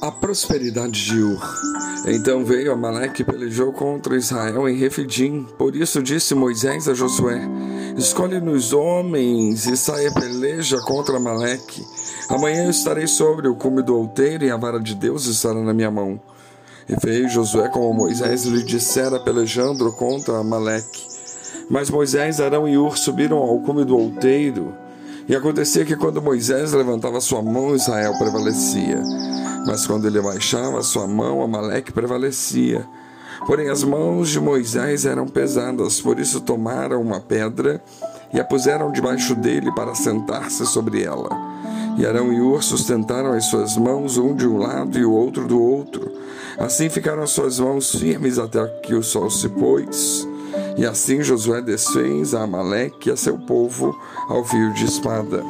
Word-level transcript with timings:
a 0.00 0.10
prosperidade 0.10 1.04
de 1.04 1.22
Ur. 1.22 1.40
Então 2.06 2.44
veio 2.44 2.72
Amaleque 2.72 3.20
e 3.20 3.24
pelejou 3.24 3.72
contra 3.72 4.16
Israel 4.16 4.68
em 4.68 4.76
Refidim. 4.76 5.46
Por 5.58 5.76
isso 5.76 6.02
disse 6.02 6.34
Moisés 6.34 6.88
a 6.88 6.94
Josué: 6.94 7.42
Escolhe-nos 7.96 8.72
homens 8.72 9.66
e 9.66 9.76
saia 9.76 10.10
peleja 10.12 10.78
contra 10.80 11.16
Amaleque. 11.16 11.84
Amanhã 12.28 12.64
eu 12.64 12.70
estarei 12.70 13.06
sobre 13.06 13.48
o 13.48 13.54
cume 13.54 13.82
do 13.82 13.96
outeiro 13.96 14.44
e 14.44 14.50
a 14.50 14.56
vara 14.56 14.80
de 14.80 14.94
Deus 14.94 15.26
estará 15.26 15.60
na 15.60 15.74
minha 15.74 15.90
mão. 15.90 16.18
E 16.88 16.96
veio 17.04 17.28
Josué 17.28 17.68
como 17.68 17.92
Moisés 17.92 18.44
lhe 18.44 18.62
dissera 18.62 19.20
pelejando 19.20 19.92
contra 19.92 20.38
Amaleque. 20.38 21.08
Mas 21.68 21.90
Moisés, 21.90 22.40
Arão 22.40 22.66
e 22.66 22.76
Ur 22.76 22.96
subiram 22.96 23.36
ao 23.36 23.60
cume 23.60 23.84
do 23.84 23.96
outeiro. 23.96 24.74
E 25.28 25.36
acontecia 25.36 25.84
que 25.84 25.94
quando 25.94 26.20
Moisés 26.20 26.72
levantava 26.72 27.20
sua 27.20 27.42
mão, 27.42 27.76
Israel 27.76 28.18
prevalecia. 28.18 29.00
Mas 29.66 29.86
quando 29.86 30.06
ele 30.06 30.20
baixava 30.20 30.82
sua 30.82 31.06
mão, 31.06 31.42
Amaleque 31.42 31.92
prevalecia. 31.92 32.86
Porém, 33.46 33.68
as 33.68 33.82
mãos 33.82 34.28
de 34.28 34.40
Moisés 34.40 35.06
eram 35.06 35.26
pesadas, 35.26 36.00
por 36.00 36.18
isso 36.18 36.40
tomaram 36.40 37.00
uma 37.00 37.20
pedra 37.20 37.82
e 38.32 38.38
a 38.38 38.44
puseram 38.44 38.92
debaixo 38.92 39.34
dele 39.34 39.72
para 39.72 39.94
sentar-se 39.94 40.66
sobre 40.66 41.02
ela. 41.02 41.28
E 41.98 42.06
Arão 42.06 42.32
e 42.32 42.40
Ur 42.40 42.62
sustentaram 42.62 43.32
as 43.32 43.46
suas 43.46 43.76
mãos, 43.76 44.16
um 44.16 44.34
de 44.34 44.46
um 44.46 44.58
lado 44.58 44.98
e 44.98 45.04
o 45.04 45.12
outro 45.12 45.46
do 45.46 45.60
outro. 45.60 46.10
Assim 46.58 46.88
ficaram 46.88 47.22
as 47.22 47.30
suas 47.30 47.58
mãos 47.58 47.94
firmes 47.94 48.38
até 48.38 48.64
que 48.82 48.94
o 48.94 49.02
sol 49.02 49.30
se 49.30 49.48
pôs. 49.48 50.26
E 50.76 50.86
assim 50.86 51.22
Josué 51.22 51.60
desfez 51.60 52.34
a 52.34 52.42
Amaleque 52.42 53.08
e 53.08 53.12
a 53.12 53.16
seu 53.16 53.38
povo 53.38 53.98
ao 54.28 54.44
fio 54.44 54.72
de 54.74 54.84
espada. 54.84 55.44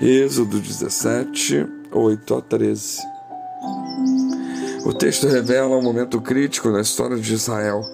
Êxodo 0.00 0.58
17, 0.58 1.66
8 1.92 2.34
a 2.34 2.40
13. 2.42 3.15
O 4.86 4.94
texto 4.94 5.26
revela 5.26 5.76
um 5.76 5.82
momento 5.82 6.20
crítico 6.20 6.70
na 6.70 6.80
história 6.80 7.16
de 7.16 7.34
Israel. 7.34 7.84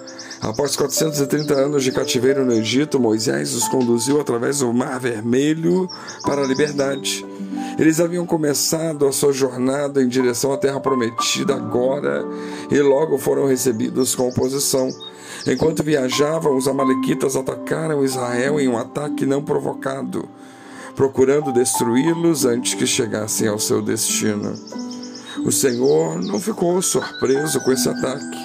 Após 0.43 0.77
430 0.77 1.55
anos 1.55 1.83
de 1.83 1.91
cativeiro 1.91 2.45
no 2.45 2.53
Egito, 2.53 3.01
Moisés 3.01 3.55
os 3.55 3.67
conduziu 3.67 4.21
através 4.21 4.59
do 4.59 4.71
Mar 4.75 5.01
Vermelho 5.01 5.89
para 6.23 6.43
a 6.43 6.47
liberdade. 6.47 7.25
Eles 7.79 7.99
haviam 7.99 8.27
começado 8.27 9.07
a 9.07 9.13
sua 9.13 9.33
jornada 9.33 10.03
em 10.03 10.07
direção 10.07 10.53
à 10.53 10.59
Terra 10.59 10.81
Prometida 10.81 11.55
agora 11.55 12.27
e 12.71 12.79
logo 12.83 13.17
foram 13.17 13.47
recebidos 13.47 14.15
com 14.15 14.29
oposição. 14.29 14.91
Enquanto 15.47 15.83
viajavam, 15.83 16.55
os 16.55 16.69
Amalequitas 16.69 17.37
atacaram 17.37 18.05
Israel 18.05 18.61
em 18.61 18.69
um 18.69 18.77
ataque 18.77 19.25
não 19.25 19.43
provocado, 19.43 20.29
procurando 20.95 21.55
destruí-los 21.55 22.45
antes 22.45 22.75
que 22.75 22.87
chegassem 22.87 23.49
ao 23.49 23.59
seu 23.59 23.81
destino. 23.81 24.82
O 25.45 25.51
Senhor 25.51 26.21
não 26.23 26.41
ficou 26.41 26.81
surpreso 26.83 27.61
com 27.61 27.73
esse 27.73 27.89
ataque. 27.89 28.39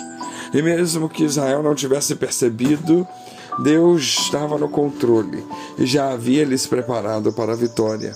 E 0.54 0.62
mesmo 0.62 1.10
que 1.10 1.24
Israel 1.24 1.62
não 1.62 1.76
tivesse 1.76 2.16
percebido, 2.16 3.08
Deus 3.60 4.04
estava 4.04 4.58
no 4.58 4.70
controle 4.70 5.44
e 5.78 5.86
já 5.86 6.12
havia 6.12 6.46
lhes 6.46 6.66
preparado 6.66 7.34
para 7.34 7.54
a 7.54 7.56
vitória. 7.56 8.14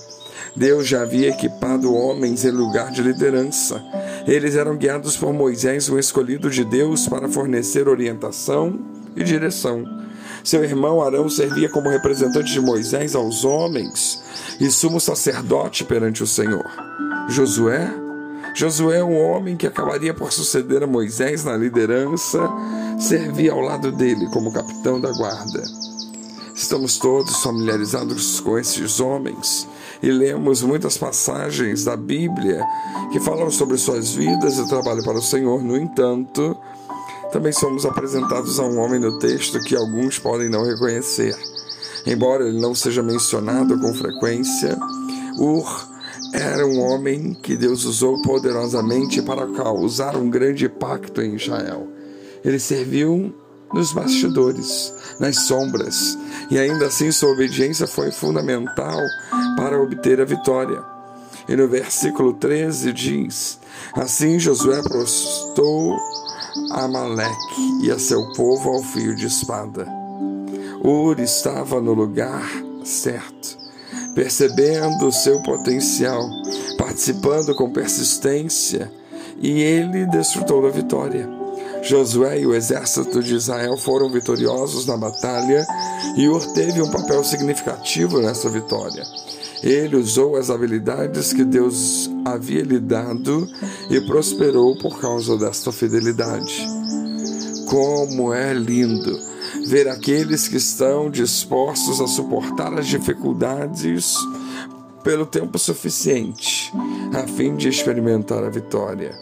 Deus 0.54 0.86
já 0.86 1.02
havia 1.02 1.28
equipado 1.28 1.94
homens 1.94 2.44
em 2.44 2.50
lugar 2.50 2.90
de 2.90 3.02
liderança. 3.02 3.82
Eles 4.26 4.54
eram 4.54 4.76
guiados 4.76 5.16
por 5.16 5.32
Moisés, 5.32 5.88
o 5.88 5.98
escolhido 5.98 6.50
de 6.50 6.64
Deus, 6.64 7.08
para 7.08 7.28
fornecer 7.28 7.88
orientação 7.88 8.78
e 9.16 9.24
direção. 9.24 9.84
Seu 10.44 10.62
irmão 10.64 11.00
Arão 11.00 11.28
servia 11.28 11.68
como 11.68 11.88
representante 11.88 12.52
de 12.52 12.60
Moisés 12.60 13.14
aos 13.14 13.44
homens 13.44 14.22
e 14.60 14.70
sumo 14.70 15.00
sacerdote 15.00 15.84
perante 15.84 16.22
o 16.22 16.26
Senhor. 16.26 16.64
Josué 17.28 18.01
Josué, 18.54 19.02
um 19.02 19.18
homem 19.18 19.56
que 19.56 19.66
acabaria 19.66 20.12
por 20.12 20.32
suceder 20.32 20.82
a 20.82 20.86
Moisés 20.86 21.44
na 21.44 21.56
liderança, 21.56 22.38
servia 22.98 23.52
ao 23.52 23.60
lado 23.60 23.90
dele 23.90 24.28
como 24.30 24.52
capitão 24.52 25.00
da 25.00 25.10
guarda. 25.10 25.62
Estamos 26.54 26.98
todos 26.98 27.42
familiarizados 27.42 28.40
com 28.40 28.58
esses 28.58 29.00
homens 29.00 29.66
e 30.02 30.10
lemos 30.10 30.62
muitas 30.62 30.98
passagens 30.98 31.84
da 31.84 31.96
Bíblia 31.96 32.62
que 33.10 33.18
falam 33.20 33.50
sobre 33.50 33.78
suas 33.78 34.12
vidas 34.14 34.58
e 34.58 34.68
trabalho 34.68 35.02
para 35.02 35.18
o 35.18 35.22
Senhor. 35.22 35.62
No 35.62 35.76
entanto, 35.76 36.54
também 37.32 37.52
somos 37.52 37.86
apresentados 37.86 38.60
a 38.60 38.64
um 38.64 38.78
homem 38.78 39.00
no 39.00 39.18
texto 39.18 39.58
que 39.60 39.74
alguns 39.74 40.18
podem 40.18 40.50
não 40.50 40.64
reconhecer. 40.64 41.34
Embora 42.06 42.46
ele 42.46 42.60
não 42.60 42.74
seja 42.74 43.02
mencionado 43.02 43.78
com 43.80 43.94
frequência, 43.94 44.76
Ur 45.38 45.91
era 46.32 46.66
um 46.66 46.80
homem 46.80 47.34
que 47.34 47.56
Deus 47.56 47.84
usou 47.84 48.20
poderosamente 48.22 49.20
para 49.20 49.46
causar 49.48 50.16
um 50.16 50.30
grande 50.30 50.68
pacto 50.68 51.20
em 51.20 51.36
Israel. 51.36 51.86
Ele 52.42 52.58
serviu 52.58 53.34
nos 53.72 53.92
bastidores, 53.92 54.92
nas 55.20 55.36
sombras, 55.36 56.18
e 56.50 56.58
ainda 56.58 56.86
assim 56.86 57.12
sua 57.12 57.32
obediência 57.32 57.86
foi 57.86 58.10
fundamental 58.10 59.00
para 59.56 59.80
obter 59.80 60.20
a 60.20 60.24
vitória. 60.24 60.82
E 61.48 61.54
no 61.54 61.68
versículo 61.68 62.32
13 62.32 62.92
diz: 62.92 63.58
Assim 63.94 64.38
Josué 64.38 64.82
prostou 64.82 65.96
Amaleque 66.70 67.82
e 67.82 67.90
a 67.90 67.98
seu 67.98 68.32
povo 68.32 68.70
ao 68.70 68.82
fio 68.82 69.14
de 69.14 69.26
espada. 69.26 69.86
Ur 70.82 71.20
estava 71.20 71.80
no 71.80 71.92
lugar 71.92 72.48
certo 72.84 73.61
percebendo 74.14 75.06
o 75.06 75.12
seu 75.12 75.42
potencial, 75.42 76.22
participando 76.78 77.54
com 77.54 77.72
persistência, 77.72 78.90
e 79.40 79.60
ele 79.60 80.06
desfrutou 80.06 80.62
da 80.62 80.68
vitória. 80.68 81.28
Josué 81.82 82.40
e 82.40 82.46
o 82.46 82.54
exército 82.54 83.22
de 83.22 83.34
Israel 83.34 83.76
foram 83.76 84.08
vitoriosos 84.08 84.86
na 84.86 84.96
batalha 84.96 85.66
e 86.16 86.28
Ur 86.28 86.40
teve 86.52 86.80
um 86.80 86.90
papel 86.90 87.24
significativo 87.24 88.20
nessa 88.20 88.48
vitória. 88.48 89.02
Ele 89.62 89.96
usou 89.96 90.36
as 90.36 90.48
habilidades 90.48 91.32
que 91.32 91.44
Deus 91.44 92.08
havia 92.24 92.62
lhe 92.62 92.78
dado 92.78 93.48
e 93.90 94.00
prosperou 94.02 94.76
por 94.78 95.00
causa 95.00 95.36
desta 95.36 95.72
fidelidade. 95.72 96.66
Como 97.68 98.32
é 98.32 98.52
lindo! 98.52 99.31
Ver 99.66 99.88
aqueles 99.88 100.48
que 100.48 100.56
estão 100.56 101.10
dispostos 101.10 102.00
a 102.00 102.06
suportar 102.06 102.72
as 102.78 102.86
dificuldades 102.86 104.14
pelo 105.02 105.26
tempo 105.26 105.58
suficiente, 105.58 106.72
a 107.12 107.26
fim 107.26 107.56
de 107.56 107.68
experimentar 107.68 108.44
a 108.44 108.50
vitória. 108.50 109.12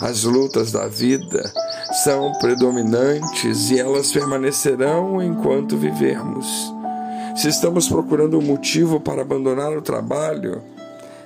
As 0.00 0.22
lutas 0.22 0.70
da 0.70 0.86
vida 0.86 1.52
são 2.04 2.32
predominantes 2.38 3.70
e 3.70 3.78
elas 3.78 4.12
permanecerão 4.12 5.20
enquanto 5.20 5.76
vivermos. 5.76 6.46
Se 7.36 7.48
estamos 7.48 7.88
procurando 7.88 8.38
um 8.38 8.42
motivo 8.42 9.00
para 9.00 9.22
abandonar 9.22 9.76
o 9.76 9.82
trabalho, 9.82 10.62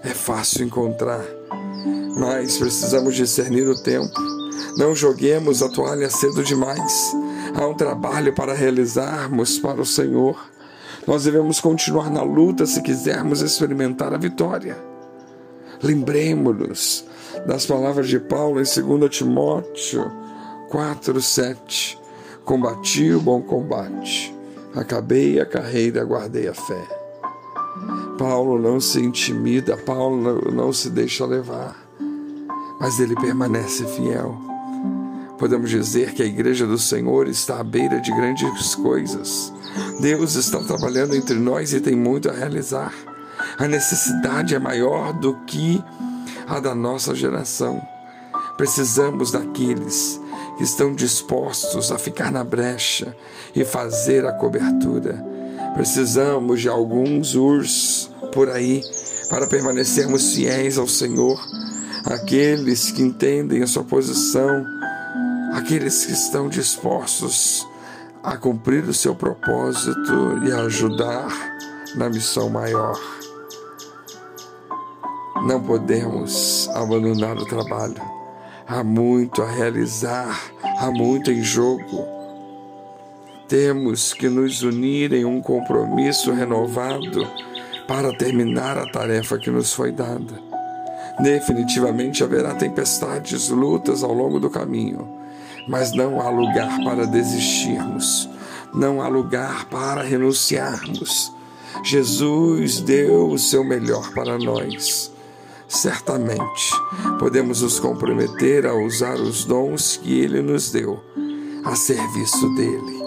é 0.03 0.11
fácil 0.11 0.65
encontrar, 0.65 1.25
mas 2.19 2.57
precisamos 2.57 3.15
discernir 3.15 3.69
o 3.69 3.83
tempo. 3.83 4.12
Não 4.77 4.95
joguemos 4.95 5.62
a 5.62 5.69
toalha 5.69 6.09
cedo 6.09 6.43
demais. 6.43 7.12
Há 7.55 7.67
um 7.67 7.75
trabalho 7.75 8.33
para 8.33 8.55
realizarmos 8.55 9.59
para 9.59 9.81
o 9.81 9.87
Senhor. 9.87 10.39
Nós 11.07 11.25
devemos 11.25 11.61
continuar 11.61 12.11
na 12.11 12.23
luta 12.23 12.67
se 12.67 12.81
quisermos 12.81 13.41
experimentar 13.41 14.15
a 14.15 14.19
vitória. 14.19 14.77
Lembremos-nos 15.83 17.05
das 17.47 17.67
palavras 17.67 18.09
de 18.09 18.21
Paulo 18.21 18.61
em 18.61 18.65
2 18.65 19.11
Timóteo 19.11 20.13
4:7. 20.71 21.99
Combati 22.45 23.13
o 23.13 23.21
bom 23.21 23.41
combate, 23.41 24.35
acabei 24.75 25.41
a 25.41 25.47
carreira, 25.47 26.05
guardei 26.05 26.49
a 26.49 26.55
fé. 26.55 27.03
Paulo 28.19 28.59
não 28.59 28.81
se 28.81 29.01
intimida, 29.01 29.77
Paulo 29.77 30.51
não 30.53 30.73
se 30.73 30.91
deixa 30.91 31.25
levar, 31.25 31.77
mas 32.81 32.99
ele 33.01 33.15
permanece 33.15 33.85
fiel. 33.87 34.51
Podemos 35.43 35.71
dizer 35.71 36.15
que 36.15 36.23
a 36.23 36.25
igreja 36.25 36.69
do 36.69 36.79
Senhor 36.79 37.27
está 37.27 37.59
à 37.59 37.65
beira 37.65 38.00
de 38.00 38.15
grandes 38.15 38.77
coisas. 38.77 39.53
Deus 40.00 40.37
está 40.37 40.62
trabalhando 40.62 41.17
entre 41.17 41.35
nós 41.35 41.73
e 41.73 41.81
tem 41.81 41.97
muito 41.97 42.31
a 42.31 42.33
realizar. 42.33 42.94
A 43.59 43.67
necessidade 43.67 44.55
é 44.55 44.61
maior 44.61 45.12
do 45.12 45.35
que 45.44 45.83
a 46.47 46.61
da 46.61 46.77
nossa 46.77 47.12
geração. 47.12 47.83
Precisamos 48.56 49.33
daqueles 49.33 50.21
que 50.59 50.62
estão 50.62 50.94
dispostos 50.94 51.91
a 51.91 51.99
ficar 51.99 52.31
na 52.31 52.45
brecha 52.45 53.12
e 53.53 53.65
fazer 53.65 54.25
a 54.25 54.33
cobertura. 54.33 55.21
Precisamos 55.75 56.61
de 56.61 56.69
alguns 56.69 57.35
urs 57.35 58.09
por 58.33 58.49
aí 58.49 58.81
para 59.29 59.49
permanecermos 59.49 60.37
fiéis 60.37 60.79
ao 60.79 60.87
Senhor, 60.87 61.45
aqueles 62.05 62.93
que 62.93 63.03
entendem 63.03 63.61
a 63.65 63.67
sua 63.67 63.83
posição 63.83 64.65
aqueles 65.52 66.06
que 66.06 66.12
estão 66.12 66.49
dispostos 66.49 67.69
a 68.22 68.37
cumprir 68.37 68.84
o 68.84 68.94
seu 68.94 69.14
propósito 69.14 70.43
e 70.44 70.52
a 70.52 70.62
ajudar 70.62 71.28
na 71.94 72.08
missão 72.08 72.49
maior. 72.49 72.99
Não 75.46 75.60
podemos 75.60 76.69
abandonar 76.75 77.37
o 77.37 77.44
trabalho. 77.44 78.00
Há 78.66 78.82
muito 78.82 79.43
a 79.43 79.50
realizar, 79.50 80.40
há 80.78 80.90
muito 80.90 81.31
em 81.31 81.43
jogo. 81.43 82.06
Temos 83.49 84.14
que 84.14 84.28
nos 84.28 84.62
unir 84.62 85.12
em 85.12 85.25
um 85.25 85.43
compromisso 85.43 86.32
renovado 86.32 87.26
para 87.87 88.16
terminar 88.16 88.78
a 88.78 88.90
tarefa 88.90 89.37
que 89.37 89.50
nos 89.50 89.75
foi 89.75 89.93
dada. 89.93 90.40
Definitivamente 91.20 92.25
haverá 92.25 92.54
tempestades, 92.54 93.50
lutas 93.50 94.02
ao 94.02 94.14
longo 94.14 94.40
do 94.40 94.49
caminho, 94.49 95.20
mas 95.69 95.93
não 95.93 96.20
há 96.20 96.29
lugar 96.29 96.82
para 96.85 97.06
desistirmos, 97.06 98.29
não 98.75 99.00
há 99.00 99.09
lugar 99.09 99.67
para 99.67 100.03
renunciarmos. 100.03 101.32
Jesus 101.85 102.81
deu 102.81 103.31
o 103.31 103.38
seu 103.38 103.64
melhor 103.64 104.12
para 104.12 104.38
nós. 104.38 105.11
Certamente 105.69 106.70
podemos 107.19 107.62
nos 107.62 107.81
comprometer 107.81 108.67
a 108.67 108.75
usar 108.75 109.14
os 109.14 109.44
dons 109.44 109.97
que 109.97 110.20
Ele 110.20 110.43
nos 110.43 110.70
deu 110.70 111.00
a 111.64 111.75
serviço 111.75 112.49
dele, 112.55 113.00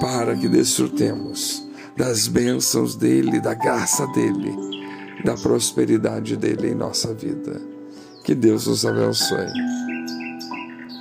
para 0.00 0.36
que 0.36 0.48
desfrutemos 0.48 1.64
das 1.96 2.26
bênçãos 2.26 2.94
dele, 2.96 3.40
da 3.40 3.54
graça 3.54 4.06
dele, 4.08 4.54
da 5.24 5.34
prosperidade 5.34 6.36
dele 6.36 6.72
em 6.72 6.74
nossa 6.74 7.14
vida. 7.14 7.60
Que 8.24 8.34
Deus 8.34 8.66
nos 8.66 8.84
abençoe. 8.84 9.83